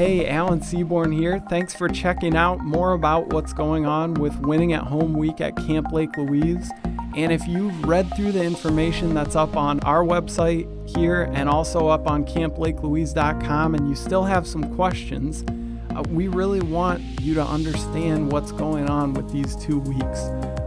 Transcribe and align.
Hey, 0.00 0.26
Alan 0.26 0.62
Seaborn 0.62 1.12
here. 1.12 1.44
Thanks 1.50 1.74
for 1.74 1.86
checking 1.86 2.34
out 2.34 2.60
more 2.60 2.94
about 2.94 3.34
what's 3.34 3.52
going 3.52 3.84
on 3.84 4.14
with 4.14 4.34
Winning 4.38 4.72
at 4.72 4.84
Home 4.84 5.12
Week 5.12 5.42
at 5.42 5.54
Camp 5.56 5.92
Lake 5.92 6.16
Louise. 6.16 6.70
And 7.14 7.30
if 7.30 7.46
you've 7.46 7.84
read 7.84 8.10
through 8.16 8.32
the 8.32 8.42
information 8.42 9.12
that's 9.12 9.36
up 9.36 9.58
on 9.58 9.78
our 9.80 10.02
website 10.02 10.66
here 10.88 11.30
and 11.34 11.50
also 11.50 11.88
up 11.88 12.06
on 12.06 12.24
camplakelouise.com 12.24 13.74
and 13.74 13.90
you 13.90 13.94
still 13.94 14.24
have 14.24 14.46
some 14.46 14.74
questions, 14.74 15.44
uh, 15.94 16.02
we 16.08 16.28
really 16.28 16.62
want 16.62 17.02
you 17.20 17.34
to 17.34 17.44
understand 17.44 18.32
what's 18.32 18.52
going 18.52 18.88
on 18.88 19.12
with 19.12 19.30
these 19.30 19.54
two 19.56 19.80
weeks 19.80 20.20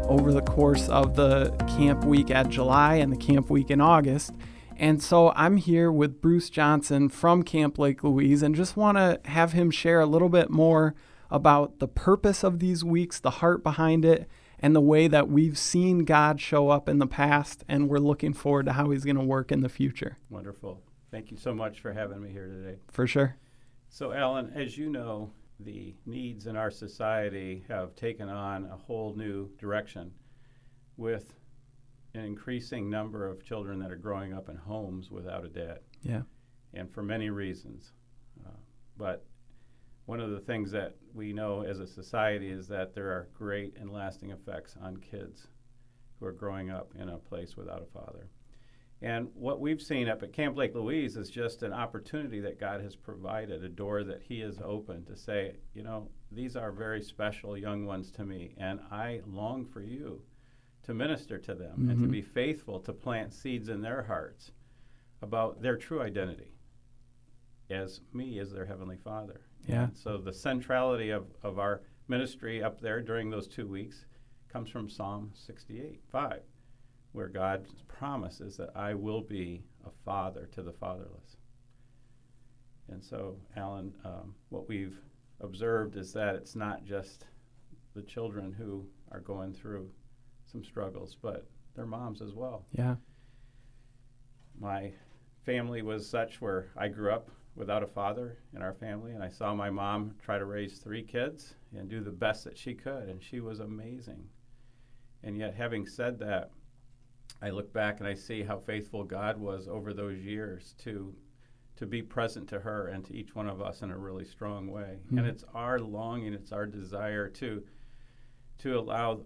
over 0.09 0.31
the 0.31 0.43
course 0.43 0.87
of 0.89 1.15
the 1.15 1.49
camp 1.75 2.05
week 2.05 2.29
at 2.29 2.49
July 2.49 2.97
and 2.97 3.11
the 3.11 3.17
camp 3.17 3.49
week 3.49 3.71
in 3.71 3.81
August. 3.81 4.31
And 4.77 5.01
so 5.01 5.31
I'm 5.35 5.57
here 5.57 5.91
with 5.91 6.21
Bruce 6.21 6.49
Johnson 6.49 7.09
from 7.09 7.43
Camp 7.43 7.77
Lake 7.77 8.03
Louise 8.03 8.41
and 8.41 8.55
just 8.55 8.75
want 8.75 8.97
to 8.97 9.19
have 9.25 9.53
him 9.53 9.71
share 9.71 9.99
a 9.99 10.05
little 10.05 10.29
bit 10.29 10.49
more 10.49 10.95
about 11.29 11.79
the 11.79 11.87
purpose 11.87 12.43
of 12.43 12.59
these 12.59 12.83
weeks, 12.83 13.19
the 13.19 13.31
heart 13.31 13.63
behind 13.63 14.05
it, 14.05 14.27
and 14.59 14.75
the 14.75 14.81
way 14.81 15.07
that 15.07 15.29
we've 15.29 15.57
seen 15.57 16.05
God 16.05 16.39
show 16.39 16.69
up 16.69 16.87
in 16.87 16.99
the 16.99 17.07
past. 17.07 17.63
And 17.67 17.89
we're 17.89 17.97
looking 17.97 18.33
forward 18.33 18.65
to 18.67 18.73
how 18.73 18.89
he's 18.91 19.03
going 19.03 19.17
to 19.17 19.23
work 19.23 19.51
in 19.51 19.61
the 19.61 19.69
future. 19.69 20.17
Wonderful. 20.29 20.81
Thank 21.11 21.31
you 21.31 21.37
so 21.37 21.53
much 21.53 21.79
for 21.79 21.93
having 21.93 22.21
me 22.21 22.31
here 22.31 22.47
today. 22.47 22.79
For 22.89 23.05
sure. 23.05 23.37
So, 23.89 24.11
Alan, 24.11 24.51
as 24.55 24.77
you 24.77 24.89
know, 24.89 25.31
the 25.59 25.95
needs 26.05 26.47
in 26.47 26.55
our 26.55 26.71
society 26.71 27.63
have 27.67 27.95
taken 27.95 28.29
on 28.29 28.65
a 28.65 28.77
whole 28.77 29.13
new 29.15 29.49
direction 29.57 30.11
with 30.97 31.35
an 32.15 32.25
increasing 32.25 32.89
number 32.89 33.27
of 33.27 33.43
children 33.43 33.79
that 33.79 33.91
are 33.91 33.95
growing 33.95 34.33
up 34.33 34.47
in 34.47 34.55
homes 34.55 35.09
without 35.09 35.43
a 35.43 35.49
dad. 35.49 35.79
Yeah. 36.03 36.21
And 36.73 36.91
for 36.91 37.01
many 37.01 37.29
reasons. 37.29 37.91
Uh, 38.45 38.51
but 38.97 39.25
one 40.05 40.19
of 40.19 40.29
the 40.29 40.39
things 40.39 40.69
that 40.71 40.95
we 41.13 41.33
know 41.33 41.61
as 41.61 41.79
a 41.79 41.87
society 41.87 42.49
is 42.49 42.67
that 42.67 42.93
there 42.93 43.07
are 43.07 43.29
great 43.33 43.75
and 43.79 43.91
lasting 43.91 44.29
effects 44.29 44.75
on 44.81 44.97
kids 44.97 45.47
who 46.19 46.27
are 46.27 46.31
growing 46.31 46.69
up 46.69 46.93
in 46.99 47.09
a 47.09 47.17
place 47.17 47.57
without 47.57 47.81
a 47.81 47.99
father. 47.99 48.29
And 49.01 49.29
what 49.33 49.59
we've 49.59 49.81
seen 49.81 50.07
up 50.07 50.23
at 50.23 50.33
Camp 50.33 50.55
Lake 50.55 50.75
Louise 50.75 51.17
is 51.17 51.29
just 51.29 51.63
an 51.63 51.73
opportunity 51.73 52.39
that 52.41 52.59
God 52.59 52.79
has 52.81 52.95
provided, 52.95 53.63
a 53.63 53.69
door 53.69 54.03
that 54.03 54.21
He 54.21 54.39
has 54.41 54.59
opened 54.63 55.07
to 55.07 55.17
say, 55.17 55.55
you 55.73 55.83
know, 55.83 56.09
these 56.31 56.55
are 56.55 56.71
very 56.71 57.01
special 57.01 57.57
young 57.57 57.85
ones 57.85 58.11
to 58.11 58.23
me, 58.23 58.53
and 58.57 58.79
I 58.91 59.21
long 59.25 59.65
for 59.65 59.81
you 59.81 60.21
to 60.83 60.93
minister 60.93 61.37
to 61.37 61.55
them 61.55 61.71
mm-hmm. 61.71 61.89
and 61.89 61.99
to 61.99 62.03
mm-hmm. 62.03 62.11
be 62.11 62.21
faithful 62.21 62.79
to 62.79 62.93
plant 62.93 63.33
seeds 63.33 63.69
in 63.69 63.81
their 63.81 64.03
hearts 64.03 64.51
about 65.21 65.61
their 65.61 65.77
true 65.77 66.01
identity 66.01 66.53
as 67.69 68.01
me 68.13 68.39
as 68.39 68.51
their 68.51 68.65
heavenly 68.65 68.97
father 68.97 69.41
yeah 69.67 69.85
and 69.85 69.97
so 69.97 70.17
the 70.17 70.33
centrality 70.33 71.09
of, 71.09 71.25
of 71.43 71.59
our 71.59 71.81
ministry 72.07 72.61
up 72.61 72.79
there 72.79 73.01
during 73.01 73.29
those 73.29 73.47
two 73.47 73.67
weeks 73.67 74.05
comes 74.51 74.69
from 74.69 74.89
psalm 74.89 75.31
68 75.33 76.01
5 76.11 76.41
where 77.13 77.29
god 77.29 77.65
promises 77.87 78.57
that 78.57 78.69
i 78.75 78.93
will 78.93 79.21
be 79.21 79.63
a 79.85 79.89
father 80.03 80.49
to 80.51 80.61
the 80.61 80.73
fatherless 80.73 81.37
and 82.89 83.03
so 83.03 83.37
alan 83.55 83.93
um, 84.03 84.35
what 84.49 84.67
we've 84.67 84.99
observed 85.39 85.95
is 85.95 86.11
that 86.11 86.35
it's 86.35 86.55
not 86.55 86.83
just 86.83 87.25
the 87.95 88.01
children 88.01 88.51
who 88.51 88.85
are 89.11 89.19
going 89.21 89.53
through 89.53 89.89
some 90.53 90.63
struggles, 90.63 91.17
but 91.21 91.45
their 91.75 91.85
moms 91.85 92.21
as 92.21 92.33
well. 92.33 92.65
Yeah. 92.71 92.95
My 94.57 94.93
family 95.45 95.81
was 95.81 96.07
such 96.07 96.39
where 96.39 96.69
I 96.77 96.87
grew 96.87 97.11
up 97.11 97.29
without 97.55 97.83
a 97.83 97.87
father 97.87 98.37
in 98.55 98.61
our 98.61 98.73
family, 98.73 99.11
and 99.11 99.23
I 99.23 99.29
saw 99.29 99.53
my 99.53 99.69
mom 99.69 100.15
try 100.23 100.37
to 100.37 100.45
raise 100.45 100.77
three 100.77 101.03
kids 101.03 101.55
and 101.75 101.89
do 101.89 102.01
the 102.01 102.11
best 102.11 102.45
that 102.45 102.57
she 102.57 102.73
could, 102.73 103.09
and 103.09 103.21
she 103.21 103.39
was 103.39 103.59
amazing. 103.59 104.29
And 105.23 105.37
yet, 105.37 105.55
having 105.55 105.85
said 105.85 106.19
that, 106.19 106.51
I 107.41 107.49
look 107.49 107.73
back 107.73 107.99
and 107.99 108.07
I 108.07 108.13
see 108.13 108.43
how 108.43 108.59
faithful 108.59 109.03
God 109.03 109.37
was 109.37 109.67
over 109.67 109.93
those 109.93 110.19
years 110.19 110.75
to 110.83 111.13
to 111.75 111.87
be 111.87 112.03
present 112.03 112.47
to 112.47 112.59
her 112.59 112.87
and 112.87 113.03
to 113.03 113.15
each 113.15 113.33
one 113.33 113.49
of 113.49 113.59
us 113.59 113.81
in 113.81 113.89
a 113.89 113.97
really 113.97 114.25
strong 114.25 114.69
way. 114.69 114.99
Mm-hmm. 115.07 115.17
And 115.17 115.27
it's 115.27 115.43
our 115.55 115.79
longing, 115.79 116.31
it's 116.31 116.51
our 116.51 116.67
desire 116.67 117.27
to 117.29 117.63
to 118.59 118.77
allow 118.77 119.21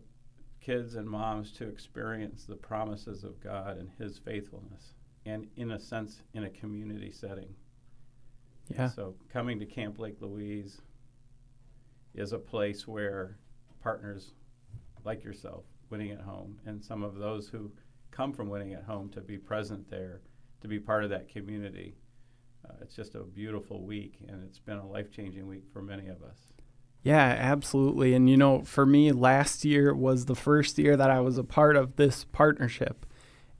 kids 0.67 0.95
and 0.95 1.09
moms 1.09 1.53
to 1.53 1.65
experience 1.65 2.43
the 2.43 2.55
promises 2.55 3.23
of 3.23 3.39
God 3.41 3.77
and 3.77 3.89
His 3.97 4.17
faithfulness, 4.17 4.91
and 5.25 5.47
in 5.55 5.71
a 5.71 5.79
sense, 5.79 6.23
in 6.33 6.43
a 6.43 6.49
community 6.49 7.09
setting. 7.09 7.55
Yeah. 8.67 8.89
So 8.89 9.15
coming 9.31 9.59
to 9.59 9.65
Camp 9.65 9.97
Lake 9.97 10.17
Louise 10.19 10.81
is 12.13 12.33
a 12.33 12.37
place 12.37 12.85
where 12.85 13.37
partners 13.81 14.33
like 15.05 15.23
yourself, 15.23 15.63
Winning 15.89 16.11
at 16.11 16.19
Home, 16.19 16.59
and 16.65 16.83
some 16.83 17.01
of 17.01 17.15
those 17.15 17.47
who 17.47 17.71
come 18.11 18.33
from 18.33 18.49
Winning 18.49 18.73
at 18.73 18.83
Home 18.83 19.07
to 19.11 19.21
be 19.21 19.37
present 19.37 19.89
there, 19.89 20.19
to 20.59 20.67
be 20.67 20.79
part 20.79 21.05
of 21.05 21.09
that 21.11 21.29
community. 21.29 21.95
Uh, 22.69 22.73
it's 22.81 22.93
just 22.93 23.15
a 23.15 23.23
beautiful 23.23 23.85
week, 23.85 24.17
and 24.27 24.43
it's 24.43 24.59
been 24.59 24.79
a 24.79 24.85
life 24.85 25.11
changing 25.11 25.47
week 25.47 25.63
for 25.71 25.81
many 25.81 26.07
of 26.09 26.21
us. 26.23 26.51
Yeah, 27.07 27.37
absolutely. 27.39 28.13
And 28.13 28.29
you 28.29 28.35
know, 28.35 28.63
for 28.63 28.85
me, 28.85 29.13
last 29.13 29.63
year 29.63 29.95
was 29.95 30.25
the 30.25 30.35
first 30.35 30.77
year 30.77 30.97
that 30.97 31.09
I 31.09 31.21
was 31.21 31.37
a 31.37 31.43
part 31.45 31.77
of 31.77 31.95
this 31.95 32.25
partnership. 32.33 33.05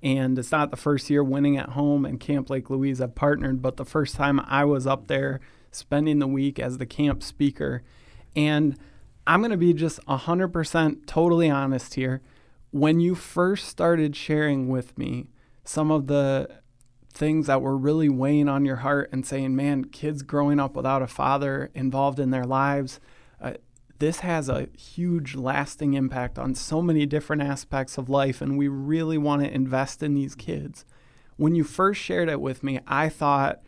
And 0.03 0.37
it's 0.37 0.51
not 0.51 0.69
the 0.69 0.75
first 0.75 1.09
year 1.09 1.23
winning 1.23 1.55
at 1.55 1.69
home 1.69 2.05
and 2.05 2.19
Camp 2.19 2.49
Lake 2.49 2.69
Louise 2.69 2.99
have 2.99 3.15
partnered, 3.15 3.61
but 3.61 3.77
the 3.77 3.85
first 3.85 4.17
time 4.17 4.41
I 4.41 4.65
was 4.65 4.85
up 4.85 5.07
there 5.07 5.39
spending 5.71 6.19
the 6.19 6.27
week 6.27 6.59
as 6.59 6.77
the 6.77 6.85
camp 6.85 7.23
speaker. 7.23 7.83
And 8.35 8.77
I'm 9.25 9.39
going 9.39 9.51
to 9.51 9.57
be 9.57 9.73
just 9.73 10.05
100% 10.07 11.05
totally 11.05 11.49
honest 11.49 11.93
here. 11.93 12.21
When 12.71 12.99
you 12.99 13.15
first 13.15 13.69
started 13.69 14.13
sharing 14.17 14.67
with 14.67 14.97
me 14.97 15.27
some 15.63 15.89
of 15.89 16.07
the 16.07 16.49
things 17.13 17.47
that 17.47 17.61
were 17.61 17.77
really 17.77 18.09
weighing 18.09 18.49
on 18.49 18.65
your 18.65 18.77
heart 18.77 19.07
and 19.13 19.25
saying, 19.25 19.55
man, 19.55 19.85
kids 19.85 20.21
growing 20.21 20.59
up 20.59 20.75
without 20.75 21.01
a 21.01 21.07
father 21.07 21.71
involved 21.73 22.19
in 22.19 22.31
their 22.31 22.43
lives, 22.43 22.99
uh, 23.41 23.53
this 23.99 24.19
has 24.19 24.47
a 24.47 24.67
huge 24.77 25.35
lasting 25.35 25.93
impact 25.93 26.37
on 26.37 26.53
so 26.53 26.81
many 26.81 27.05
different 27.05 27.41
aspects 27.41 27.97
of 27.97 28.09
life, 28.09 28.41
and 28.41 28.57
we 28.57 28.67
really 28.67 29.17
want 29.17 29.43
to 29.43 29.53
invest 29.53 30.03
in 30.03 30.13
these 30.13 30.35
kids. 30.35 30.85
When 31.35 31.55
you 31.55 31.63
first 31.63 32.01
shared 32.01 32.29
it 32.29 32.41
with 32.41 32.63
me, 32.63 32.79
I 32.87 33.09
thought, 33.09 33.61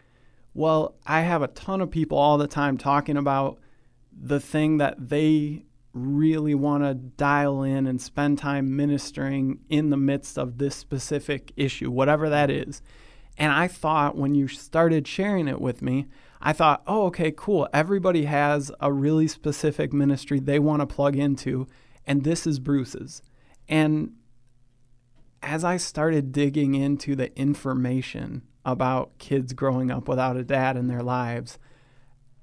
well, 0.54 0.96
I 1.06 1.22
have 1.22 1.42
a 1.42 1.48
ton 1.48 1.82
of 1.82 1.92
people 1.92 2.18
all 2.18 2.38
the 2.38 2.48
time 2.48 2.78
talking 2.78 3.18
about 3.18 3.60
the 4.12 4.40
thing 4.40 4.78
that 4.78 5.10
they 5.10 5.64
really 5.94 6.54
want 6.56 6.84
to 6.84 6.94
dial 6.94 7.64
in 7.64 7.88
and 7.88 8.02
spend 8.02 8.38
time 8.38 8.76
ministering 8.76 9.60
in 9.70 9.90
the 9.90 9.98
midst 9.98 10.38
of 10.38 10.58
this 10.58 10.76
specific 10.76 11.52
issue, 11.56 11.90
whatever 11.90 12.30
that 12.30 12.50
is. 12.50 12.82
And 13.38 13.52
I 13.52 13.68
thought 13.68 14.18
when 14.18 14.36
you 14.36 14.48
started 14.48 15.08
sharing 15.08 15.48
it 15.48 15.62
with 15.62 15.82
me, 15.82 16.08
I 16.42 16.54
thought, 16.54 16.84
oh, 16.88 17.08
okay, 17.08 17.34
cool. 17.36 17.68
Everybody 17.74 18.26
has 18.26 18.72
a 18.80 18.94
really 18.94 19.28
specific 19.28 19.92
ministry 19.92 20.40
they 20.40 20.60
want 20.60 20.82
to 20.82 20.88
plug 20.88 21.16
into, 21.16 21.68
and 22.06 22.24
this 22.24 22.48
is 22.48 22.60
Bruce's. 22.60 23.22
And 23.68 24.14
as 25.44 25.64
I 25.64 25.78
started 25.78 26.32
digging 26.32 26.76
into 26.76 27.16
the 27.16 27.36
information 27.38 28.44
about 28.66 29.18
kids 29.18 29.54
growing 29.54 29.92
up 29.92 30.08
without 30.08 30.38
a 30.38 30.44
dad 30.44 30.78
in 30.78 30.88
their 30.88 31.04
lives, 31.04 31.60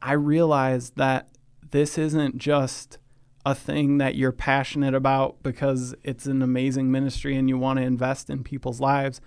I 0.03 0.13
realized 0.13 0.97
that 0.97 1.29
this 1.71 1.99
isn't 1.99 2.39
just 2.39 2.99
a 3.45 3.55
thing 3.55 3.99
that 3.99 4.17
you're 4.17 4.33
passionate 4.33 4.95
about 4.95 5.43
because 5.43 5.95
it's 6.03 6.27
an 6.27 6.43
amazing 6.43 6.91
ministry 6.91 7.37
and 7.37 7.49
you 7.49 7.57
want 7.57 7.79
to 7.79 7.85
invest 7.85 8.29
in 8.29 8.43
people's 8.43 8.81
lives 8.81 9.21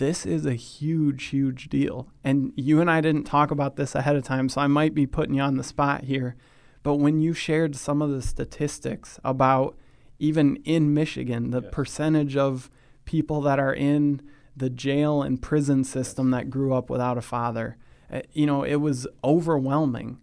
this 0.00 0.24
is 0.24 0.46
a 0.46 0.54
huge, 0.54 1.26
huge 1.26 1.68
deal. 1.68 2.08
And 2.24 2.54
you 2.56 2.80
and 2.80 2.90
I 2.90 3.02
didn't 3.02 3.24
talk 3.24 3.50
about 3.50 3.76
this 3.76 3.94
ahead 3.94 4.16
of 4.16 4.24
time, 4.24 4.48
so 4.48 4.62
I 4.62 4.66
might 4.66 4.94
be 4.94 5.06
putting 5.06 5.34
you 5.34 5.42
on 5.42 5.58
the 5.58 5.62
spot 5.62 6.04
here. 6.04 6.36
But 6.82 6.94
when 6.94 7.20
you 7.20 7.34
shared 7.34 7.76
some 7.76 8.00
of 8.00 8.10
the 8.10 8.22
statistics 8.22 9.20
about 9.22 9.76
even 10.18 10.56
in 10.64 10.94
Michigan, 10.94 11.50
the 11.50 11.60
yes. 11.60 11.70
percentage 11.70 12.34
of 12.34 12.70
people 13.04 13.42
that 13.42 13.60
are 13.60 13.74
in 13.74 14.22
the 14.56 14.70
jail 14.70 15.22
and 15.22 15.40
prison 15.40 15.84
system 15.84 16.32
yes. 16.32 16.40
that 16.40 16.50
grew 16.50 16.72
up 16.72 16.88
without 16.88 17.18
a 17.18 17.22
father, 17.22 17.76
uh, 18.10 18.22
you 18.32 18.46
know, 18.46 18.64
it 18.64 18.76
was 18.76 19.06
overwhelming. 19.22 20.18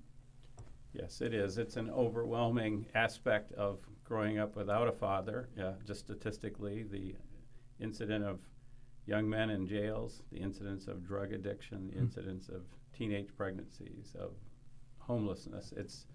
Yes, 0.91 1.21
it 1.21 1.35
is. 1.35 1.59
It's 1.59 1.77
an 1.77 1.91
overwhelming 1.91 2.87
aspect 2.95 3.53
of 3.53 3.77
growing 4.03 4.39
up 4.39 4.55
without 4.55 4.87
a 4.87 4.91
father. 4.91 5.49
Yeah, 5.55 5.73
just 5.85 5.99
statistically, 5.99 6.81
the 6.81 7.15
incident 7.79 8.25
of 8.25 8.39
young 9.07 9.27
men 9.27 9.49
in 9.49 9.65
jails, 9.65 10.21
the 10.31 10.37
incidence 10.37 10.87
of 10.87 11.07
drug 11.07 11.31
addiction, 11.31 11.87
the 11.87 11.93
mm-hmm. 11.93 12.03
incidence 12.03 12.49
of 12.49 12.61
teenage 12.95 13.29
pregnancies, 13.35 14.13
of 14.19 14.31
homelessness. 14.99 15.73
It's 15.75 16.05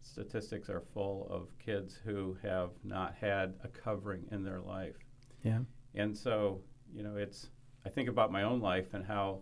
statistics 0.00 0.68
are 0.68 0.82
full 0.92 1.28
of 1.30 1.46
kids 1.64 1.96
who 2.04 2.36
have 2.42 2.70
not 2.82 3.14
had 3.14 3.54
a 3.62 3.68
covering 3.68 4.24
in 4.32 4.42
their 4.42 4.60
life. 4.60 4.96
Yeah. 5.44 5.60
And 5.94 6.16
so, 6.16 6.60
you 6.92 7.02
know, 7.02 7.16
it's 7.16 7.50
I 7.84 7.88
think 7.90 8.08
about 8.08 8.32
my 8.32 8.42
own 8.42 8.60
life 8.60 8.94
and 8.94 9.04
how 9.04 9.40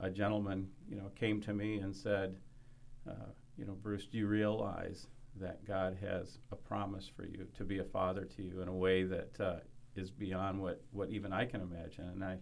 a 0.00 0.10
gentleman, 0.10 0.68
you 0.88 0.96
know, 0.96 1.10
came 1.14 1.40
to 1.42 1.54
me 1.54 1.78
and 1.78 1.94
said, 1.94 2.36
uh, 3.08 3.30
you 3.56 3.64
know, 3.64 3.74
Bruce, 3.74 4.06
do 4.06 4.18
you 4.18 4.26
realize 4.26 5.06
that 5.40 5.64
God 5.66 5.96
has 6.00 6.38
a 6.50 6.56
promise 6.56 7.10
for 7.14 7.24
you 7.24 7.46
to 7.56 7.64
be 7.64 7.78
a 7.78 7.84
father 7.84 8.24
to 8.36 8.42
you 8.42 8.60
in 8.60 8.68
a 8.68 8.74
way 8.74 9.04
that 9.04 9.40
uh, 9.40 9.56
is 9.96 10.10
beyond 10.10 10.60
what, 10.60 10.82
what 10.92 11.10
even 11.10 11.32
I 11.32 11.44
can 11.44 11.60
imagine? 11.60 12.08
And 12.08 12.24
I, 12.24 12.38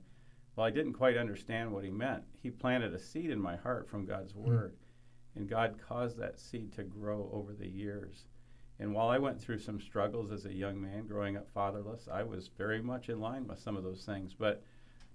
well, 0.56 0.66
I 0.66 0.70
didn't 0.70 0.94
quite 0.94 1.16
understand 1.16 1.72
what 1.72 1.84
he 1.84 1.90
meant. 1.90 2.22
He 2.42 2.50
planted 2.50 2.94
a 2.94 2.98
seed 2.98 3.30
in 3.30 3.40
my 3.40 3.56
heart 3.56 3.88
from 3.88 4.04
God's 4.06 4.32
Hmm. 4.32 4.42
word, 4.44 4.76
and 5.34 5.48
God 5.48 5.78
caused 5.88 6.18
that 6.18 6.38
seed 6.38 6.72
to 6.74 6.82
grow 6.82 7.30
over 7.32 7.52
the 7.54 7.68
years. 7.68 8.26
And 8.78 8.94
while 8.94 9.08
I 9.08 9.18
went 9.18 9.40
through 9.40 9.58
some 9.60 9.80
struggles 9.80 10.32
as 10.32 10.44
a 10.46 10.52
young 10.52 10.80
man 10.80 11.06
growing 11.06 11.36
up 11.36 11.48
fatherless, 11.50 12.08
I 12.10 12.22
was 12.24 12.48
very 12.48 12.82
much 12.82 13.08
in 13.08 13.20
line 13.20 13.46
with 13.46 13.58
some 13.60 13.76
of 13.76 13.84
those 13.84 14.04
things. 14.04 14.34
But 14.34 14.62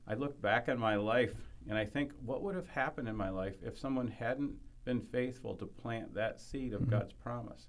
I 0.07 0.13
look 0.13 0.41
back 0.41 0.69
on 0.69 0.79
my 0.79 0.95
life 0.95 1.33
and 1.67 1.77
I 1.77 1.83
think, 1.85 2.13
what 2.23 2.41
would 2.43 2.55
have 2.55 2.69
happened 2.69 3.09
in 3.09 3.15
my 3.17 3.29
life 3.29 3.55
if 3.61 3.77
someone 3.77 4.07
hadn't 4.07 4.55
been 4.85 5.01
faithful 5.01 5.55
to 5.55 5.65
plant 5.65 6.13
that 6.13 6.39
seed 6.39 6.73
of 6.73 6.83
Mhm. 6.83 6.91
God's 6.91 7.13
promise? 7.13 7.67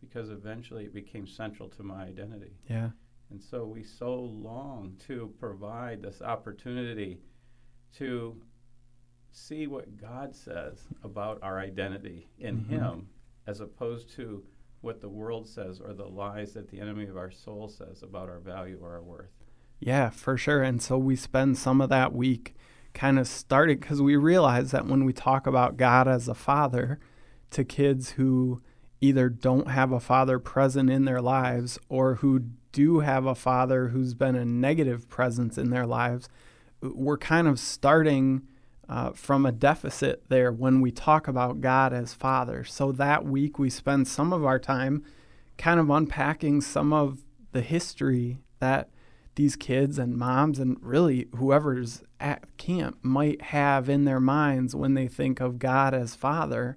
Because 0.00 0.30
eventually 0.30 0.86
it 0.86 0.92
became 0.94 1.28
central 1.28 1.68
to 1.68 1.84
my 1.84 2.02
identity. 2.04 2.56
Yeah. 2.68 2.90
And 3.32 3.42
so 3.42 3.64
we 3.64 3.82
so 3.82 4.14
long 4.14 4.94
to 5.06 5.32
provide 5.40 6.02
this 6.02 6.20
opportunity 6.20 7.18
to 7.96 8.36
see 9.30 9.66
what 9.66 9.96
God 9.96 10.36
says 10.36 10.86
about 11.02 11.38
our 11.42 11.58
identity 11.58 12.28
in 12.38 12.58
Mhm. 12.58 12.68
Him 12.68 13.08
as 13.46 13.60
opposed 13.60 14.10
to 14.16 14.44
what 14.82 15.00
the 15.00 15.08
world 15.08 15.48
says 15.48 15.80
or 15.80 15.94
the 15.94 16.06
lies 16.06 16.52
that 16.52 16.68
the 16.68 16.78
enemy 16.78 17.06
of 17.06 17.16
our 17.16 17.30
soul 17.30 17.68
says 17.68 18.02
about 18.02 18.28
our 18.28 18.38
value 18.38 18.78
or 18.82 18.92
our 18.92 19.02
worth. 19.02 19.32
Yeah, 19.80 20.10
for 20.10 20.36
sure. 20.36 20.62
And 20.62 20.82
so 20.82 20.98
we 20.98 21.16
spend 21.16 21.56
some 21.56 21.80
of 21.80 21.88
that 21.88 22.12
week 22.12 22.54
kind 22.92 23.18
of 23.18 23.26
starting 23.26 23.78
because 23.78 24.02
we 24.02 24.14
realize 24.14 24.72
that 24.72 24.86
when 24.86 25.06
we 25.06 25.14
talk 25.14 25.46
about 25.46 25.78
God 25.78 26.06
as 26.06 26.28
a 26.28 26.34
father 26.34 27.00
to 27.52 27.64
kids 27.64 28.10
who 28.12 28.60
either 29.02 29.28
don't 29.28 29.68
have 29.68 29.92
a 29.92 30.00
father 30.00 30.38
present 30.38 30.88
in 30.88 31.04
their 31.04 31.20
lives 31.20 31.78
or 31.88 32.16
who 32.16 32.40
do 32.72 33.00
have 33.00 33.26
a 33.26 33.34
father 33.34 33.88
who's 33.88 34.14
been 34.14 34.36
a 34.36 34.44
negative 34.44 35.08
presence 35.10 35.58
in 35.58 35.70
their 35.70 35.86
lives, 35.86 36.28
we're 36.80 37.18
kind 37.18 37.46
of 37.46 37.58
starting 37.58 38.42
uh, 38.88 39.10
from 39.12 39.44
a 39.44 39.52
deficit 39.52 40.22
there 40.28 40.52
when 40.52 40.80
we 40.80 40.90
talk 40.90 41.28
about 41.28 41.60
God 41.60 41.92
as 41.92 42.14
father. 42.14 42.64
So 42.64 42.92
that 42.92 43.24
week 43.24 43.58
we 43.58 43.70
spend 43.70 44.08
some 44.08 44.32
of 44.32 44.44
our 44.44 44.58
time 44.58 45.04
kind 45.58 45.78
of 45.78 45.90
unpacking 45.90 46.60
some 46.60 46.92
of 46.92 47.24
the 47.52 47.60
history 47.60 48.38
that 48.58 48.88
these 49.34 49.56
kids 49.56 49.98
and 49.98 50.16
moms 50.16 50.58
and 50.58 50.76
really 50.80 51.28
whoever's 51.36 52.02
at 52.20 52.56
camp 52.56 52.98
might 53.02 53.42
have 53.42 53.88
in 53.88 54.04
their 54.04 54.20
minds 54.20 54.74
when 54.74 54.94
they 54.94 55.08
think 55.08 55.40
of 55.40 55.58
God 55.58 55.94
as 55.94 56.14
Father. 56.14 56.76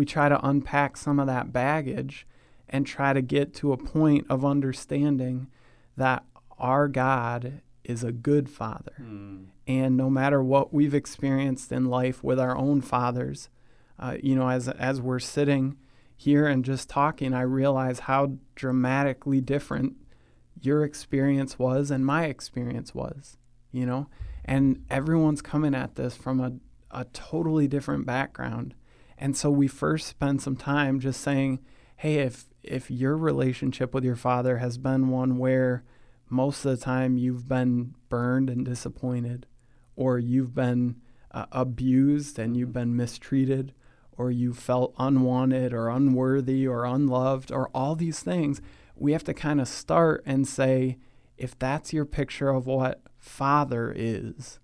We 0.00 0.06
try 0.06 0.30
to 0.30 0.46
unpack 0.48 0.96
some 0.96 1.20
of 1.20 1.26
that 1.26 1.52
baggage 1.52 2.26
and 2.70 2.86
try 2.86 3.12
to 3.12 3.20
get 3.20 3.52
to 3.56 3.74
a 3.74 3.76
point 3.76 4.24
of 4.30 4.46
understanding 4.46 5.48
that 5.94 6.24
our 6.58 6.88
God 6.88 7.60
is 7.84 8.02
a 8.02 8.10
good 8.10 8.48
Father. 8.48 8.94
Hmm. 8.96 9.42
And 9.66 9.98
no 9.98 10.08
matter 10.08 10.42
what 10.42 10.72
we've 10.72 10.94
experienced 10.94 11.70
in 11.70 11.84
life 11.84 12.24
with 12.24 12.40
our 12.40 12.56
own 12.56 12.80
fathers, 12.80 13.50
uh, 13.98 14.16
you 14.22 14.34
know, 14.34 14.48
as 14.48 14.68
as 14.68 15.02
we're 15.02 15.18
sitting 15.18 15.76
here 16.16 16.46
and 16.46 16.64
just 16.64 16.88
talking, 16.88 17.34
I 17.34 17.42
realize 17.42 17.98
how 17.98 18.38
dramatically 18.54 19.42
different 19.42 19.96
your 20.62 20.82
experience 20.82 21.58
was 21.58 21.90
and 21.90 22.06
my 22.06 22.24
experience 22.24 22.94
was. 22.94 23.36
You 23.70 23.84
know, 23.84 24.08
and 24.46 24.82
everyone's 24.88 25.42
coming 25.42 25.74
at 25.74 25.96
this 25.96 26.16
from 26.16 26.40
a 26.40 26.52
a 26.90 27.04
totally 27.12 27.68
different 27.68 28.06
background, 28.06 28.74
and 29.20 29.36
so 29.36 29.50
we 29.50 29.68
first 29.68 30.08
spend 30.08 30.40
some 30.40 30.56
time 30.56 30.98
just 30.98 31.20
saying, 31.20 31.60
hey, 31.96 32.16
if 32.16 32.46
if 32.62 32.90
your 32.90 33.16
relationship 33.16 33.92
with 33.92 34.02
your 34.02 34.16
father 34.16 34.58
has 34.58 34.78
been 34.78 35.10
one 35.10 35.38
where 35.38 35.84
most 36.30 36.64
of 36.64 36.70
the 36.70 36.82
time 36.84 37.18
you've 37.18 37.46
been 37.46 37.94
burned 38.08 38.48
and 38.48 38.64
disappointed, 38.64 39.46
or 39.94 40.18
you've 40.18 40.54
been 40.54 40.96
uh, 41.32 41.46
abused 41.52 42.38
and 42.38 42.56
you've 42.56 42.72
been 42.72 42.96
mistreated, 42.96 43.74
or 44.16 44.30
you 44.30 44.54
felt 44.54 44.94
unwanted 44.98 45.72
or 45.74 45.88
unworthy 45.88 46.66
or 46.66 46.84
unloved, 46.84 47.52
or 47.52 47.68
all 47.74 47.94
these 47.94 48.20
things, 48.20 48.62
we 48.96 49.12
have 49.12 49.24
to 49.24 49.34
kind 49.34 49.60
of 49.60 49.68
start 49.68 50.22
and 50.24 50.46
say, 50.46 50.96
if 51.36 51.58
that's 51.58 51.92
your 51.92 52.04
picture 52.04 52.50
of 52.50 52.66
what 52.66 53.02
Father 53.18 53.92
is, 53.94 54.59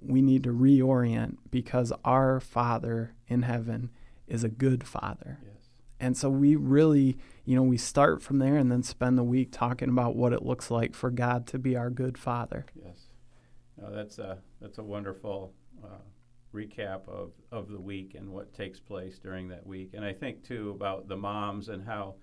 we 0.00 0.22
need 0.22 0.44
to 0.44 0.50
reorient 0.50 1.36
because 1.50 1.92
our 2.04 2.40
Father 2.40 3.14
in 3.26 3.42
heaven 3.42 3.90
is 4.26 4.44
a 4.44 4.48
good 4.48 4.86
Father. 4.86 5.38
Yes. 5.42 5.70
And 6.00 6.16
so 6.16 6.30
we 6.30 6.54
really, 6.54 7.18
you 7.44 7.56
know, 7.56 7.62
we 7.62 7.76
start 7.76 8.22
from 8.22 8.38
there 8.38 8.56
and 8.56 8.70
then 8.70 8.82
spend 8.82 9.18
the 9.18 9.24
week 9.24 9.50
talking 9.50 9.88
about 9.88 10.14
what 10.14 10.32
it 10.32 10.42
looks 10.42 10.70
like 10.70 10.94
for 10.94 11.10
God 11.10 11.46
to 11.48 11.58
be 11.58 11.76
our 11.76 11.90
good 11.90 12.16
Father. 12.16 12.66
Yes. 12.74 13.06
No, 13.80 13.92
that's 13.92 14.18
a 14.18 14.38
that's 14.60 14.78
a 14.78 14.82
wonderful 14.82 15.52
uh, 15.84 16.02
recap 16.54 17.08
of, 17.08 17.32
of 17.52 17.68
the 17.68 17.80
week 17.80 18.14
and 18.14 18.30
what 18.30 18.52
takes 18.54 18.80
place 18.80 19.18
during 19.18 19.48
that 19.48 19.66
week. 19.66 19.90
And 19.94 20.04
I 20.04 20.12
think 20.12 20.44
too 20.44 20.70
about 20.70 21.08
the 21.08 21.16
moms 21.16 21.68
and 21.68 21.84
how 21.84 22.16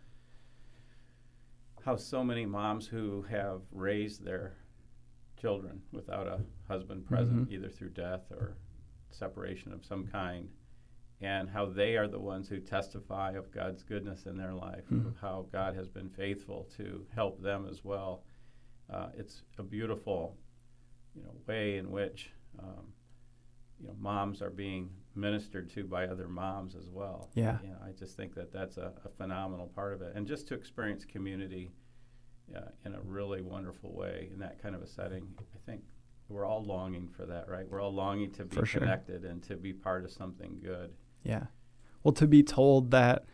how 1.86 1.96
so 1.96 2.24
many 2.24 2.46
moms 2.46 2.88
who 2.88 3.24
have 3.30 3.62
raised 3.72 4.24
their 4.24 4.56
children 5.46 5.80
without 5.92 6.26
a 6.28 6.40
husband 6.68 7.06
present, 7.06 7.48
Mhm. 7.48 7.52
either 7.54 7.70
through 7.70 7.90
death 7.92 8.32
or 8.32 8.58
separation 9.12 9.72
of 9.72 9.86
some 9.86 10.08
kind, 10.08 10.50
and 11.22 11.48
how 11.48 11.68
they 11.68 11.96
are 11.98 12.08
the 12.08 12.20
ones 12.20 12.50
who 12.50 12.60
testify 12.60 13.34
of 13.34 13.52
God's 13.52 13.84
goodness 13.84 14.26
in 14.26 14.38
their 14.38 14.56
life, 14.56 14.90
Mhm. 14.90 15.06
of 15.06 15.18
how 15.18 15.44
God 15.52 15.76
has 15.76 15.88
been 15.88 16.10
faithful 16.10 16.64
to 16.78 17.06
help 17.12 17.40
them 17.42 17.68
as 17.68 17.86
well. 17.86 18.24
Uh, 18.90 19.12
it's 19.16 19.44
a 19.60 19.64
beautiful, 19.64 20.36
you 21.14 21.22
know, 21.22 21.36
way 21.48 21.78
in 21.78 21.92
which 21.92 22.34
um, 22.58 22.92
you 23.80 23.88
know 23.88 23.94
moms 24.00 24.42
are 24.42 24.50
being 24.50 24.90
ministered 25.14 25.70
to 25.70 25.84
by 25.86 26.08
other 26.08 26.28
moms 26.28 26.74
as 26.76 26.90
well. 26.90 27.30
Yeah. 27.36 27.60
Yeah, 27.62 27.78
I 27.84 27.92
just 27.92 28.16
think 28.18 28.34
that 28.34 28.52
that's 28.52 28.78
a, 28.78 28.94
a 29.04 29.10
phenomenal 29.10 29.68
part 29.68 29.94
of 29.94 30.02
it, 30.02 30.16
and 30.16 30.26
just 30.26 30.48
to 30.48 30.56
experience 30.56 31.06
community 31.06 31.72
uh, 32.56 32.60
in 32.86 32.94
a 32.94 33.02
really 33.02 33.42
wonderful 33.42 33.94
way 33.94 34.30
in 34.32 34.40
that 34.40 34.62
kind 34.62 34.76
of 34.76 34.82
a 34.82 34.88
setting. 34.88 35.28
I 35.40 35.72
think 35.72 35.82
we're 36.30 36.46
all 36.46 36.64
longing 36.64 37.08
for 37.16 37.26
that, 37.26 37.48
right? 37.50 37.70
We're 37.70 37.82
all 37.82 37.94
longing 37.94 38.32
to 38.34 38.46
be 38.46 38.56
sure. 38.66 38.82
connected 38.82 39.24
and 39.26 39.42
to 39.44 39.56
be 39.56 39.74
part 39.74 40.06
of 40.06 40.12
something 40.12 40.60
good. 40.62 40.92
Yeah. 41.24 41.46
Well, 42.04 42.14
to 42.14 42.28
be 42.28 42.44
told 42.44 42.92
that 42.92 43.26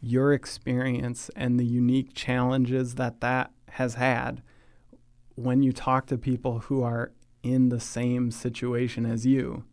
your 0.00 0.32
experience 0.32 1.30
and 1.36 1.58
the 1.58 1.64
unique 1.64 2.14
challenges 2.14 2.96
that 2.96 3.20
that 3.20 3.52
has 3.70 3.94
had 3.94 4.42
when 5.34 5.62
you 5.62 5.72
talk 5.72 6.06
to 6.06 6.18
people 6.18 6.60
who 6.60 6.82
are 6.82 7.12
in 7.42 7.68
the 7.68 7.80
same 7.80 8.30
situation 8.30 9.06
as 9.06 9.24
you, 9.26 9.64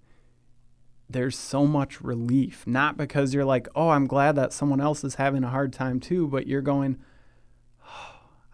there's 1.10 1.38
so 1.38 1.66
much 1.66 2.02
relief. 2.02 2.66
Not 2.68 2.98
because 2.98 3.34
you're 3.34 3.46
like, 3.46 3.68
oh, 3.76 3.90
I'm 3.90 4.06
glad 4.06 4.36
that 4.36 4.54
someone 4.54 4.80
else 4.80 5.04
is 5.04 5.16
having 5.16 5.44
a 5.44 5.50
hard 5.50 5.74
time 5.74 6.00
too, 6.00 6.28
but 6.28 6.48
you're 6.48 6.62
going, 6.62 6.98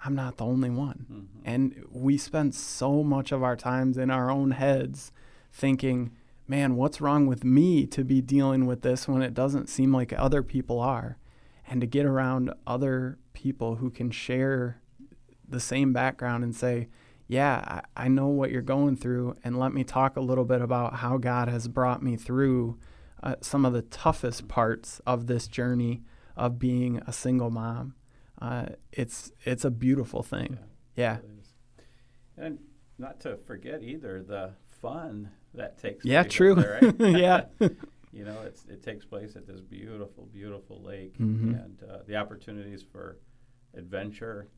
I'm 0.06 0.16
not 0.16 0.38
the 0.38 0.46
only 0.46 0.70
one. 0.70 1.06
Mhm. 1.12 1.26
And 1.44 1.86
we 1.92 2.18
spend 2.18 2.54
so 2.54 3.04
much 3.04 3.32
of 3.32 3.42
our 3.42 3.56
times 3.56 3.98
in 3.98 4.12
our 4.12 4.30
own 4.30 4.52
heads 4.52 5.12
thinking, 5.52 6.12
man, 6.48 6.76
what's 6.76 7.02
wrong 7.02 7.26
with 7.26 7.44
me 7.44 7.88
to 7.88 8.04
be 8.04 8.22
dealing 8.22 8.68
with 8.68 8.82
this 8.82 9.08
when 9.08 9.24
it 9.24 9.34
doesn't 9.34 9.68
seem 9.68 9.92
like 9.92 10.14
other 10.14 10.44
people 10.44 10.80
are? 10.80 11.18
And 11.68 11.82
to 11.82 11.88
get 11.88 12.06
around 12.06 12.54
other 12.68 13.18
people 13.34 13.78
who 13.78 13.90
can 13.90 14.12
share 14.12 14.80
the 15.48 15.60
same 15.60 15.92
background 15.92 16.44
and 16.44 16.56
say, 16.56 16.88
yeah, 17.28 17.82
I, 17.98 18.06
I 18.06 18.08
know 18.08 18.28
what 18.28 18.52
you're 18.52 18.62
going 18.62 18.96
through, 18.96 19.36
and 19.44 19.58
let 19.58 19.74
me 19.74 19.84
talk 19.84 20.16
a 20.16 20.22
little 20.22 20.46
bit 20.46 20.62
about 20.62 20.98
how 20.98 21.18
God 21.18 21.48
has 21.48 21.68
brought 21.68 22.04
me 22.04 22.16
through 22.16 22.78
uh, 23.24 23.36
some 23.42 23.66
of 23.66 23.74
the 23.74 23.82
toughest 23.82 24.48
parts 24.48 25.02
of 25.08 25.26
this 25.26 25.48
journey 25.48 26.04
of 26.38 26.60
being 26.60 27.02
a 27.08 27.12
single 27.12 27.50
mom. 27.50 27.96
Uh, 28.46 28.68
it's 28.92 29.32
it's 29.44 29.66
a 29.66 29.72
beautiful 29.72 30.22
thing. 30.22 30.60
Yeah. 30.96 31.18
is. 31.40 31.54
And 32.38 32.60
not 33.00 33.20
to 33.22 33.38
forget 33.38 33.82
either 33.82 34.22
the 34.22 34.52
fun 34.82 35.32
that 35.56 35.80
takes 35.80 36.06
Yeah, 36.06 36.24
true. 36.24 36.54
there, 36.54 36.80
right? 36.82 36.96
Yeah. 37.18 37.46
you 38.14 38.24
know, 38.24 38.42
it's 38.46 38.66
it 38.66 38.84
takes 38.84 39.04
place 39.06 39.36
at 39.36 39.48
this 39.48 39.62
beautiful, 39.62 40.28
beautiful 40.32 40.82
lake, 40.84 41.18
Mhm. 41.18 41.64
and 41.66 41.84
uh, 41.90 42.00
the 42.06 42.16
opportunities 42.18 42.84
for 42.84 43.18
adventure 43.74 44.50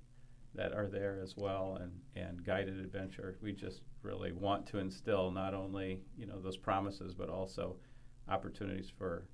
that 0.54 0.74
are 0.74 0.88
there 0.88 1.20
as 1.24 1.38
well, 1.38 1.78
and 1.82 1.92
and 2.16 2.44
guided 2.44 2.78
adventure. 2.80 3.38
We 3.42 3.54
just 3.54 3.82
really 4.02 4.34
want 4.34 4.66
to 4.68 4.80
instill 4.80 5.32
not 5.32 5.54
only 5.54 6.02
you 6.18 6.26
know 6.26 6.42
those 6.42 6.58
promises, 6.58 7.14
but 7.14 7.30
also 7.30 7.78
opportunities 8.28 8.90
for 8.90 9.28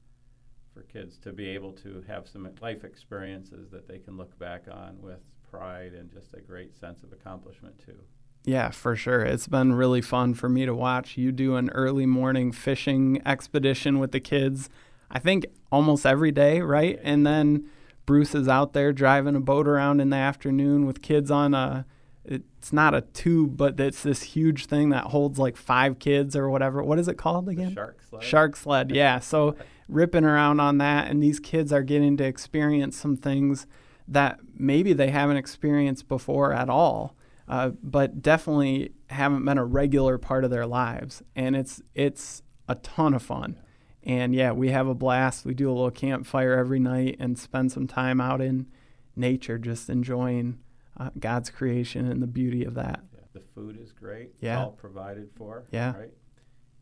for 0.73 0.81
kids 0.83 1.17
to 1.19 1.31
be 1.31 1.47
able 1.49 1.71
to 1.73 2.03
have 2.07 2.27
some 2.27 2.49
life 2.61 2.83
experiences 2.83 3.69
that 3.71 3.87
they 3.87 3.99
can 3.99 4.17
look 4.17 4.37
back 4.39 4.65
on 4.71 5.01
with 5.01 5.19
pride 5.49 5.93
and 5.93 6.11
just 6.11 6.33
a 6.33 6.41
great 6.41 6.75
sense 6.75 7.03
of 7.03 7.11
accomplishment 7.11 7.77
too. 7.85 7.99
Yeah, 8.45 8.71
for 8.71 8.95
sure. 8.95 9.21
It's 9.21 9.47
been 9.47 9.73
really 9.73 10.01
fun 10.01 10.33
for 10.33 10.49
me 10.49 10.65
to 10.65 10.75
watch 10.75 11.17
you 11.17 11.31
do 11.31 11.55
an 11.55 11.69
early 11.69 12.05
morning 12.05 12.51
fishing 12.51 13.21
expedition 13.25 13.99
with 13.99 14.11
the 14.11 14.19
kids. 14.19 14.69
I 15.09 15.19
think 15.19 15.45
almost 15.71 16.05
every 16.05 16.31
day, 16.31 16.59
right? 16.59 16.99
And 17.03 17.25
then 17.25 17.69
Bruce 18.05 18.35
is 18.35 18.47
out 18.47 18.73
there 18.73 18.91
driving 18.91 19.35
a 19.35 19.39
boat 19.39 19.67
around 19.67 20.01
in 20.01 20.09
the 20.09 20.17
afternoon 20.17 20.85
with 20.85 21.01
kids 21.01 21.31
on 21.31 21.53
a 21.53 21.85
it's 22.25 22.71
not 22.71 22.93
a 22.95 23.01
tube, 23.01 23.57
but 23.57 23.77
it's 23.79 24.01
this 24.01 24.21
huge 24.23 24.67
thing 24.67 24.89
that 24.89 25.05
holds 25.05 25.37
like 25.37 25.57
five 25.57 25.99
kids 25.99 26.35
or 26.35 26.49
whatever. 26.49 26.81
What 26.81 26.97
is 26.97 27.09
it 27.09 27.17
called 27.17 27.49
again? 27.49 27.69
The 27.69 27.73
shark 27.73 28.01
sled. 28.01 28.23
Shark 28.23 28.55
sled, 28.55 28.91
yeah. 28.91 29.19
So 29.19 29.57
ripping 29.87 30.23
around 30.23 30.59
on 30.59 30.77
that, 30.79 31.09
and 31.09 31.21
these 31.21 31.39
kids 31.39 31.71
are 31.71 31.83
getting 31.83 32.17
to 32.17 32.23
experience 32.23 32.97
some 32.97 33.17
things 33.17 33.67
that 34.07 34.39
maybe 34.55 34.93
they 34.93 35.09
haven't 35.09 35.37
experienced 35.37 36.07
before 36.07 36.53
at 36.53 36.69
all, 36.69 37.15
uh, 37.47 37.69
but 37.81 38.21
definitely 38.21 38.91
haven't 39.09 39.45
been 39.45 39.57
a 39.57 39.65
regular 39.65 40.17
part 40.17 40.43
of 40.43 40.51
their 40.51 40.65
lives. 40.65 41.21
And 41.35 41.55
it's 41.55 41.81
it's 41.93 42.41
a 42.67 42.75
ton 42.75 43.13
of 43.13 43.23
fun. 43.23 43.59
And 44.03 44.35
yeah, 44.35 44.51
we 44.51 44.69
have 44.69 44.87
a 44.87 44.93
blast. 44.93 45.45
We 45.45 45.53
do 45.53 45.69
a 45.69 45.73
little 45.73 45.91
campfire 45.91 46.53
every 46.53 46.79
night 46.79 47.15
and 47.19 47.39
spend 47.39 47.71
some 47.71 47.87
time 47.87 48.19
out 48.19 48.41
in 48.41 48.67
nature, 49.15 49.57
just 49.57 49.89
enjoying 49.89 50.59
uh, 50.97 51.09
God's 51.17 51.49
creation 51.49 52.09
and 52.09 52.21
the 52.21 52.27
beauty 52.27 52.65
of 52.65 52.73
that. 52.75 53.01
Yeah, 53.13 53.21
the 53.33 53.41
food 53.55 53.79
is 53.81 53.93
great. 53.93 54.31
Yeah. 54.41 54.59
All 54.59 54.71
provided 54.71 55.29
for. 55.35 55.63
Yeah. 55.71 55.95
Right. 55.95 56.13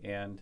And 0.03 0.41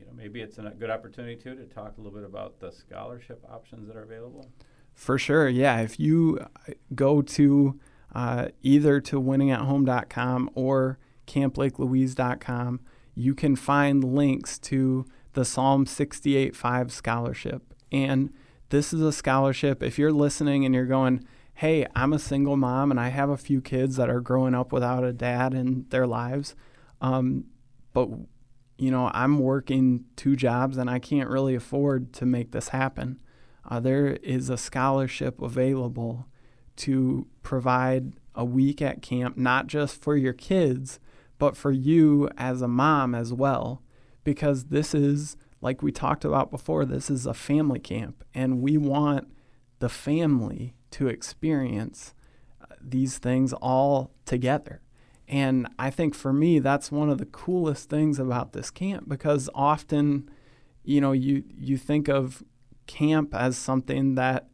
you 0.00 0.06
know, 0.06 0.12
maybe 0.14 0.40
it's 0.40 0.58
a 0.58 0.72
good 0.78 0.90
opportunity 0.90 1.36
too 1.36 1.54
to 1.54 1.64
talk 1.64 1.98
a 1.98 2.00
little 2.00 2.18
bit 2.18 2.26
about 2.26 2.58
the 2.58 2.72
scholarship 2.72 3.44
options 3.48 3.86
that 3.86 3.96
are 3.96 4.02
available. 4.02 4.48
For 4.94 5.18
sure, 5.18 5.48
yeah. 5.48 5.80
If 5.80 6.00
you 6.00 6.38
uh, 6.40 6.72
go 6.94 7.22
to 7.22 7.78
uh, 8.14 8.48
either 8.62 9.00
to 9.00 9.20
winningathome.com 9.20 10.50
or 10.54 10.98
camplakelouise.com, 11.26 12.80
you 13.14 13.34
can 13.34 13.56
find 13.56 14.02
links 14.02 14.58
to 14.58 15.04
the 15.34 15.44
Psalm 15.44 15.84
68.5 15.84 16.90
scholarship. 16.90 17.74
And 17.92 18.32
this 18.70 18.92
is 18.92 19.00
a 19.00 19.12
scholarship. 19.12 19.82
If 19.82 19.98
you're 19.98 20.12
listening 20.12 20.64
and 20.64 20.74
you're 20.74 20.86
going, 20.86 21.24
hey, 21.54 21.86
I'm 21.94 22.12
a 22.12 22.18
single 22.18 22.56
mom 22.56 22.90
and 22.90 22.98
I 22.98 23.08
have 23.08 23.28
a 23.28 23.36
few 23.36 23.60
kids 23.60 23.96
that 23.96 24.08
are 24.08 24.20
growing 24.20 24.54
up 24.54 24.72
without 24.72 25.04
a 25.04 25.12
dad 25.12 25.52
in 25.54 25.86
their 25.90 26.06
lives, 26.06 26.54
um, 27.00 27.44
but 27.92 28.08
you 28.80 28.90
know, 28.90 29.10
I'm 29.12 29.38
working 29.38 30.06
two 30.16 30.36
jobs 30.36 30.78
and 30.78 30.88
I 30.88 30.98
can't 30.98 31.28
really 31.28 31.54
afford 31.54 32.14
to 32.14 32.24
make 32.24 32.52
this 32.52 32.68
happen. 32.68 33.20
Uh, 33.68 33.78
there 33.78 34.06
is 34.22 34.48
a 34.48 34.56
scholarship 34.56 35.42
available 35.42 36.26
to 36.76 37.26
provide 37.42 38.14
a 38.34 38.44
week 38.44 38.80
at 38.80 39.02
camp, 39.02 39.36
not 39.36 39.66
just 39.66 40.00
for 40.00 40.16
your 40.16 40.32
kids, 40.32 40.98
but 41.38 41.58
for 41.58 41.70
you 41.70 42.30
as 42.38 42.62
a 42.62 42.68
mom 42.68 43.14
as 43.14 43.34
well. 43.34 43.82
Because 44.24 44.64
this 44.64 44.94
is, 44.94 45.36
like 45.60 45.82
we 45.82 45.92
talked 45.92 46.24
about 46.24 46.50
before, 46.50 46.86
this 46.86 47.10
is 47.10 47.26
a 47.26 47.34
family 47.34 47.80
camp, 47.80 48.24
and 48.34 48.62
we 48.62 48.78
want 48.78 49.28
the 49.80 49.90
family 49.90 50.74
to 50.92 51.06
experience 51.06 52.14
uh, 52.62 52.74
these 52.80 53.18
things 53.18 53.52
all 53.52 54.10
together. 54.24 54.80
And 55.30 55.68
I 55.78 55.90
think 55.90 56.16
for 56.16 56.32
me, 56.32 56.58
that's 56.58 56.90
one 56.90 57.08
of 57.08 57.18
the 57.18 57.24
coolest 57.24 57.88
things 57.88 58.18
about 58.18 58.52
this 58.52 58.68
camp 58.68 59.08
because 59.08 59.48
often, 59.54 60.28
you 60.82 61.00
know, 61.00 61.12
you, 61.12 61.44
you 61.56 61.76
think 61.76 62.08
of 62.08 62.42
camp 62.88 63.32
as 63.32 63.56
something 63.56 64.16
that 64.16 64.48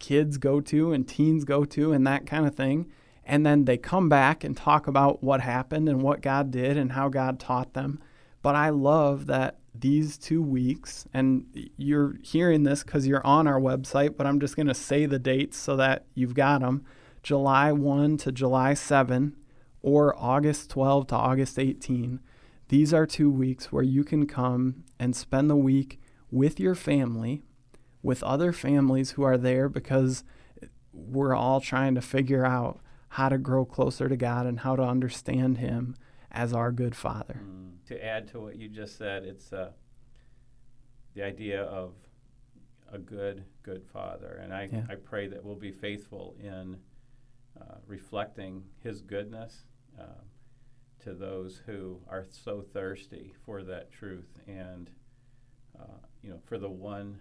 kids 0.00 0.36
go 0.36 0.60
to 0.62 0.92
and 0.92 1.06
teens 1.06 1.44
go 1.44 1.64
to 1.66 1.92
and 1.92 2.04
that 2.08 2.26
kind 2.26 2.44
of 2.44 2.56
thing. 2.56 2.90
And 3.24 3.46
then 3.46 3.66
they 3.66 3.76
come 3.78 4.08
back 4.08 4.42
and 4.42 4.56
talk 4.56 4.88
about 4.88 5.22
what 5.22 5.42
happened 5.42 5.88
and 5.88 6.02
what 6.02 6.22
God 6.22 6.50
did 6.50 6.76
and 6.76 6.92
how 6.92 7.08
God 7.08 7.38
taught 7.38 7.74
them. 7.74 8.00
But 8.42 8.56
I 8.56 8.70
love 8.70 9.26
that 9.26 9.58
these 9.72 10.18
two 10.18 10.42
weeks, 10.42 11.06
and 11.14 11.46
you're 11.76 12.16
hearing 12.24 12.64
this 12.64 12.82
because 12.82 13.06
you're 13.06 13.24
on 13.24 13.46
our 13.46 13.60
website, 13.60 14.16
but 14.16 14.26
I'm 14.26 14.40
just 14.40 14.56
going 14.56 14.66
to 14.66 14.74
say 14.74 15.06
the 15.06 15.20
dates 15.20 15.56
so 15.56 15.76
that 15.76 16.04
you've 16.14 16.34
got 16.34 16.62
them 16.62 16.84
July 17.22 17.70
1 17.70 18.16
to 18.18 18.32
July 18.32 18.74
7 18.74 19.36
or 19.86 20.12
August 20.18 20.68
12 20.70 21.06
to 21.06 21.14
August 21.14 21.60
18. 21.60 22.18
These 22.70 22.92
are 22.92 23.06
two 23.06 23.30
weeks 23.30 23.70
where 23.70 23.84
you 23.84 24.02
can 24.02 24.26
come 24.26 24.82
and 24.98 25.14
spend 25.14 25.48
the 25.48 25.54
week 25.54 26.00
with 26.28 26.58
your 26.58 26.74
family, 26.74 27.44
with 28.02 28.20
other 28.24 28.52
families 28.52 29.12
who 29.12 29.22
are 29.22 29.38
there 29.38 29.68
because 29.68 30.24
we're 30.92 31.36
all 31.36 31.60
trying 31.60 31.94
to 31.94 32.00
figure 32.00 32.44
out 32.44 32.80
how 33.10 33.28
to 33.28 33.38
grow 33.38 33.64
closer 33.64 34.08
to 34.08 34.16
God 34.16 34.44
and 34.44 34.58
how 34.60 34.74
to 34.74 34.82
understand 34.82 35.58
Him 35.58 35.94
as 36.32 36.52
our 36.52 36.72
good 36.72 36.96
Father. 36.96 37.42
Mm. 37.44 37.86
To 37.86 38.04
add 38.04 38.26
to 38.32 38.40
what 38.40 38.56
you 38.56 38.68
just 38.68 38.98
said, 38.98 39.22
it's 39.22 39.52
uh, 39.52 39.70
the 41.14 41.22
idea 41.22 41.62
of 41.62 41.92
a 42.90 42.98
good, 42.98 43.44
good 43.62 43.84
Father. 43.92 44.40
And 44.42 44.52
I, 44.52 44.68
Yeah. 44.72 44.86
I 44.90 44.96
pray 44.96 45.28
that 45.28 45.44
we'll 45.44 45.54
be 45.54 45.70
faithful 45.70 46.34
in 46.40 46.76
uh, 47.60 47.76
reflecting 47.86 48.64
His 48.82 49.00
goodness 49.00 49.62
uh, 49.98 50.22
to 51.04 51.14
those 51.14 51.62
who 51.66 52.00
are 52.08 52.26
so 52.30 52.64
thirsty 52.72 53.34
for 53.44 53.62
that 53.62 53.92
truth 53.92 54.28
and, 54.46 54.90
uh, 55.78 55.98
you 56.22 56.30
know, 56.30 56.40
for 56.46 56.58
the 56.58 56.68
one 56.68 57.20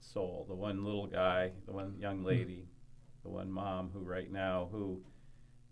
soul, 0.00 0.44
the 0.48 0.54
one 0.54 0.84
little 0.84 1.06
guy, 1.06 1.52
the 1.66 1.72
one 1.72 1.94
young 1.98 2.24
lady, 2.24 2.68
the 3.22 3.30
one 3.30 3.50
mom 3.50 3.90
who 3.92 4.00
right 4.00 4.30
now 4.30 4.68
who 4.70 5.00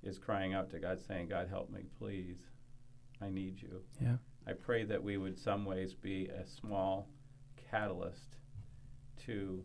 is 0.02 0.18
crying 0.18 0.54
out 0.54 0.70
to 0.70 0.78
God 0.78 1.00
saying, 1.00 1.28
God 1.28 1.48
help 1.48 1.70
me, 1.70 1.82
please. 1.98 2.38
I 3.20 3.28
need 3.28 3.60
you. 3.62 3.80
Yeah. 4.00 4.16
I 4.46 4.52
pray 4.52 4.84
that 4.84 5.02
we 5.02 5.16
would 5.16 5.38
some 5.38 5.64
ways 5.64 5.94
be 5.94 6.26
a 6.26 6.44
small 6.44 7.08
catalyst 7.70 8.36
to 9.26 9.62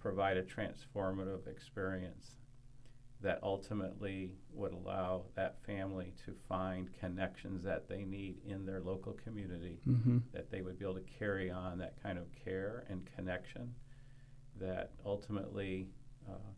provide 0.00 0.36
a 0.36 0.42
transformative 0.42 1.46
experience 1.46 2.36
that 3.24 3.40
ultimately 3.42 4.32
would 4.52 4.72
allow 4.72 5.24
that 5.34 5.56
family 5.66 6.12
to 6.26 6.34
find 6.48 6.90
connections 7.00 7.64
that 7.64 7.88
they 7.88 8.04
need 8.04 8.36
in 8.46 8.66
their 8.66 8.80
local 8.80 9.14
community, 9.24 9.80
Mm-hmm. 9.88 10.18
that 10.32 10.50
they 10.50 10.60
would 10.60 10.78
be 10.78 10.84
able 10.84 10.94
to 10.94 11.18
carry 11.18 11.50
on 11.50 11.78
that 11.78 11.94
kind 12.02 12.18
of 12.18 12.26
care 12.44 12.84
and 12.88 13.08
connection 13.16 13.74
that 14.60 14.92
ultimately 15.04 15.88
uh, 16.28 16.52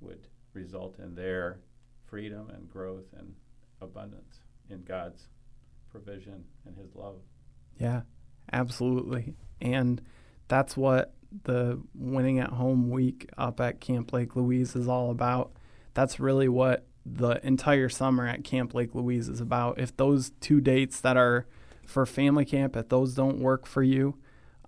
would 0.00 0.26
result 0.54 0.98
in 0.98 1.14
their 1.14 1.60
freedom 2.04 2.50
and 2.50 2.68
growth 2.68 3.06
and 3.16 3.34
abundance 3.80 4.40
in 4.68 4.82
God's 4.82 5.28
provision 5.90 6.44
and 6.66 6.76
His 6.76 6.94
love. 6.94 7.20
Yeah, 7.78 8.02
absolutely. 8.52 9.34
And 9.60 10.02
that's 10.48 10.76
what 10.76 11.14
the 11.44 11.80
winning 11.94 12.38
at 12.40 12.50
home 12.50 12.90
week 12.90 13.30
up 13.38 13.60
at 13.60 13.80
Camp 13.80 14.12
Lake 14.12 14.36
Louise 14.36 14.74
is 14.76 14.88
all 14.88 15.10
about. 15.10 15.52
That's 15.94 16.20
really 16.20 16.48
what 16.48 16.86
the 17.04 17.44
entire 17.44 17.88
summer 17.88 18.26
at 18.26 18.44
Camp 18.44 18.74
Lake 18.74 18.94
Louise 18.94 19.28
is 19.28 19.40
about. 19.40 19.78
If 19.78 19.96
those 19.96 20.30
two 20.40 20.60
dates 20.60 21.00
that 21.00 21.16
are 21.16 21.46
for 21.86 22.06
family 22.06 22.44
camp, 22.44 22.76
if 22.76 22.88
those 22.88 23.14
don't 23.14 23.40
work 23.40 23.66
for 23.66 23.82
you, 23.82 24.16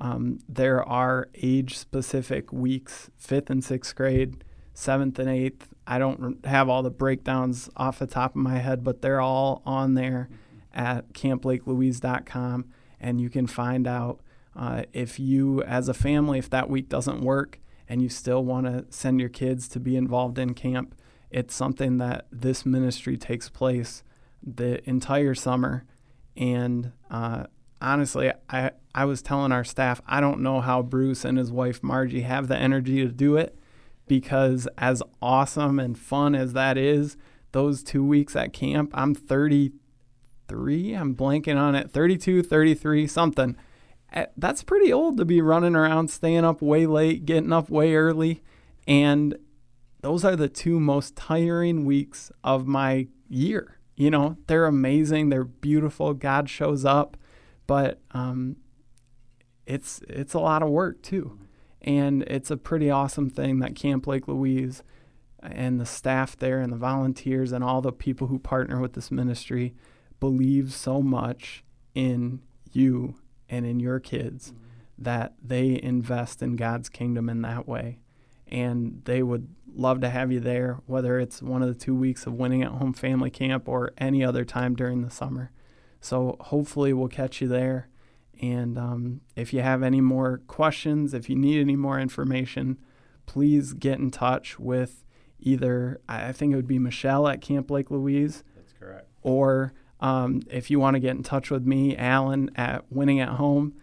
um, 0.00 0.40
there 0.49 0.83
are 0.83 1.28
age 1.35 1.78
specific 1.78 2.52
weeks, 2.52 3.11
fifth 3.16 3.50
and 3.50 3.62
sixth 3.62 3.95
grade, 3.95 4.43
seventh 4.75 5.19
and 5.19 5.28
eighth. 5.28 5.69
I 5.87 5.99
don't 5.99 6.45
have 6.45 6.69
all 6.69 6.83
the 6.83 6.90
breakdowns 6.90 7.71
off 7.76 8.00
the 8.00 8.07
top 8.07 8.33
of 8.33 8.37
my 8.37 8.59
head, 8.59 8.83
but 8.83 9.02
they're 9.02 9.21
all 9.21 9.62
on 9.64 9.95
there 9.95 10.28
at 10.75 11.12
camplakelouise.com 11.12 12.64
and 13.00 13.21
you 13.21 13.31
can 13.31 13.47
find 13.47 13.87
out 13.87 14.21
uh, 14.57 14.83
if 14.93 15.21
you 15.21 15.62
as 15.62 15.88
a 15.88 15.95
family 15.95 16.38
if 16.38 16.50
that 16.50 16.69
week 16.69 16.88
doesn't 16.88 17.21
work 17.21 17.61
and 17.88 18.02
you 18.02 18.09
still 18.09 18.45
want 18.45 18.66
to 18.66 18.85
send 18.90 19.21
your 19.21 19.28
kids 19.28 19.69
to 19.69 19.78
be 19.78 19.97
involved 19.97 20.38
in 20.38 20.54
camp 20.54 20.95
it's 21.35 21.55
something 21.55 21.99
that 21.99 22.26
this 22.31 22.64
ministry 22.64 23.17
takes 23.17 23.49
place 23.49 24.05
the 24.41 24.88
entire 24.88 25.35
summer 25.35 25.85
and 26.37 26.93
uh, 27.11 27.45
honestly 27.81 28.33
I, 28.49 28.71
I 28.95 29.05
was 29.05 29.21
telling 29.21 29.50
our 29.50 29.64
staff 29.64 30.00
i 30.07 30.21
don't 30.21 30.41
know 30.41 30.61
how 30.61 30.81
bruce 30.81 31.25
and 31.25 31.37
his 31.37 31.50
wife 31.50 31.83
margie 31.83 32.21
have 32.21 32.47
the 32.47 32.57
energy 32.57 32.99
to 32.99 33.09
do 33.09 33.37
it 33.37 33.59
because 34.07 34.69
as 34.79 35.03
awesome 35.21 35.81
and 35.81 35.99
fun 35.99 36.37
as 36.37 36.53
that 36.53 36.79
is 36.79 37.17
those 37.50 37.83
two 37.83 38.05
weeks 38.05 38.37
at 38.37 38.53
camp 38.53 38.93
i'm 38.95 39.14
33. 40.49 40.93
I'm 40.95 41.14
blanking 41.17 41.57
on 41.57 41.75
it. 41.75 41.91
32, 41.91 42.43
33, 42.43 43.07
something. 43.07 43.57
That's 44.37 44.62
pretty 44.62 44.93
old 44.93 45.17
to 45.17 45.25
be 45.25 45.41
running 45.41 45.75
around, 45.75 46.09
staying 46.09 46.45
up 46.45 46.61
way 46.61 46.87
late, 46.87 47.25
getting 47.25 47.53
up 47.53 47.71
way 47.71 47.95
early. 47.95 48.43
And 48.87 49.38
those 50.04 50.23
are 50.23 50.37
the 50.37 50.50
two 50.50 50.78
most 50.78 51.16
tiring 51.16 51.87
weeks 51.87 52.30
of 52.44 52.66
my 52.66 53.08
year. 53.26 53.78
You 53.96 54.11
know, 54.11 54.37
they're 54.49 54.66
amazing. 54.66 55.30
They're 55.30 55.44
beautiful. 55.44 56.12
God 56.12 56.50
shows 56.50 56.84
up, 56.84 57.16
but 57.66 58.00
um, 58.11 58.56
it's 59.64 60.02
it's 60.06 60.34
a 60.34 60.40
lot 60.40 60.62
of 60.62 60.68
work 60.68 61.00
too, 61.00 61.38
and 61.80 62.23
it's 62.25 62.50
a 62.50 62.58
pretty 62.58 62.90
awesome 62.90 63.30
thing 63.30 63.61
that 63.61 63.75
Camp 63.75 64.06
Lake 64.06 64.28
Louise 64.28 64.82
and 65.42 65.80
the 65.80 65.87
staff 65.87 66.37
there 66.37 66.61
and 66.61 66.70
the 66.70 66.76
volunteers 66.76 67.50
and 67.50 67.64
all 67.64 67.80
the 67.80 67.90
people 67.90 68.26
who 68.26 68.38
partner 68.38 68.80
with 68.80 68.92
this 68.92 69.11
ministry 69.11 69.75
believe 70.20 70.75
so 70.75 71.00
much 71.00 71.64
in 71.94 72.42
you 72.73 73.16
and 73.49 73.64
in 73.64 73.80
your 73.80 74.00
kids 74.00 74.52
that 74.99 75.32
they 75.42 75.80
invest 75.82 76.42
in 76.42 76.56
God's 76.56 76.90
kingdom 76.90 77.30
in 77.30 77.40
that 77.40 77.66
way. 77.66 78.00
And 78.49 79.03
they 79.05 79.23
would 79.23 79.49
love 79.75 80.01
to 80.03 80.11
have 80.11 80.31
you 80.31 80.41
there, 80.41 80.81
whether 80.87 81.19
it's 81.19 81.43
one 81.43 81.63
of 81.63 81.69
the 81.69 81.75
two 81.75 81.95
weeks 81.95 82.27
of 82.27 82.35
winning 82.35 82.63
at 82.63 82.73
home 82.73 82.93
family 82.93 83.31
camp 83.31 83.69
or 83.69 83.93
any 83.99 84.25
other 84.25 84.45
time 84.45 84.75
during 84.75 85.03
the 85.03 85.11
summer. 85.11 85.51
So 86.01 86.37
hopefully 86.41 86.93
we'll 86.93 87.09
catch 87.09 87.41
you 87.41 87.49
there. 87.49 87.89
And 88.41 88.79
um, 88.79 89.21
if 89.37 89.53
you 89.53 89.63
have 89.63 89.83
any 89.83 90.01
more 90.01 90.43
questions, 90.47 91.15
if 91.15 91.31
you 91.31 91.37
need 91.37 91.61
any 91.61 91.77
more 91.77 91.99
information, 91.99 92.79
please 93.27 93.73
get 93.73 93.99
in 93.99 94.11
touch 94.11 94.59
with 94.59 95.05
either, 95.41 96.01
I 96.09 96.33
think 96.33 96.53
it 96.53 96.57
would 96.57 96.67
be 96.67 96.79
Michelle 96.79 97.29
at 97.29 97.41
Camp 97.41 97.71
Lake 97.71 97.91
Louise. 97.91 98.45
That's 98.57 98.73
correct. 98.73 99.09
Or 99.23 99.73
um, 100.01 100.43
if 100.51 100.71
you 100.71 100.79
want 100.79 100.95
to 100.95 101.01
get 101.01 101.17
in 101.17 101.23
touch 101.23 101.51
with 101.51 101.65
me, 101.65 101.97
Alan 101.97 102.51
at 102.57 102.85
Winning 102.91 103.21
at 103.21 103.31
Home. 103.31 103.75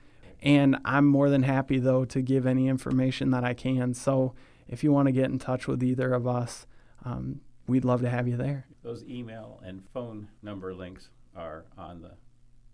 And 0.41 0.77
I'm 0.85 1.05
more 1.05 1.29
than 1.29 1.43
happy, 1.43 1.79
though, 1.79 2.05
to 2.05 2.21
give 2.21 2.45
any 2.45 2.67
information 2.67 3.31
that 3.31 3.43
I 3.43 3.53
can. 3.53 3.93
So 3.93 4.33
if 4.71 4.83
you 4.83 4.91
want 4.91 5.07
to 5.07 5.11
get 5.11 5.25
in 5.25 5.37
touch 5.37 5.67
with 5.67 5.83
either 5.83 6.13
of 6.13 6.25
us, 6.25 6.65
um, 7.05 7.41
we'd 7.67 7.85
love 7.85 8.01
to 8.01 8.09
have 8.09 8.27
you 8.27 8.37
there. 8.37 8.65
Those 8.81 9.03
email 9.03 9.61
and 9.63 9.83
phone 9.93 10.29
number 10.41 10.73
links 10.73 11.09
are 11.35 11.65
on 11.77 12.01
the 12.01 12.13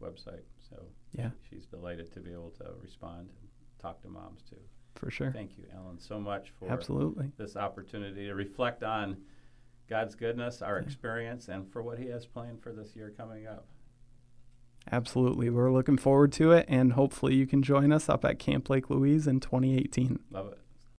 website. 0.01 0.43
So 0.69 0.83
yeah, 1.11 1.31
she's 1.49 1.65
delighted 1.65 2.13
to 2.13 2.19
be 2.19 2.31
able 2.31 2.51
to 2.59 2.65
respond 2.81 3.29
and 3.39 3.49
talk 3.81 4.01
to 4.03 4.07
moms 4.07 4.41
too. 4.49 4.57
For 4.95 5.11
sure. 5.11 5.31
Thank 5.31 5.57
you, 5.57 5.65
Alan, 5.75 5.99
so 5.99 6.19
much 6.19 6.51
for 6.57 6.71
absolutely 6.71 7.31
this 7.37 7.55
opportunity 7.55 8.25
to 8.27 8.33
reflect 8.33 8.83
on 8.83 9.17
God's 9.89 10.15
goodness, 10.15 10.61
our 10.61 10.79
yeah. 10.79 10.85
experience, 10.85 11.47
and 11.47 11.71
for 11.71 11.81
what 11.81 11.97
He 11.99 12.07
has 12.07 12.25
planned 12.25 12.61
for 12.61 12.71
this 12.71 12.95
year 12.95 13.13
coming 13.15 13.47
up. 13.47 13.65
Absolutely. 14.91 15.49
We're 15.49 15.71
looking 15.71 15.97
forward 15.97 16.31
to 16.33 16.51
it, 16.51 16.65
and 16.67 16.93
hopefully, 16.93 17.35
you 17.35 17.45
can 17.45 17.61
join 17.61 17.91
us 17.91 18.09
up 18.09 18.23
at 18.23 18.39
Camp 18.39 18.69
Lake 18.69 18.89
Louise 18.89 19.27
in 19.27 19.39
2018. 19.39 20.19
Love 20.31 20.47
it. 20.47 20.59